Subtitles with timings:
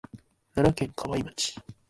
[0.55, 1.53] 奈良県河合町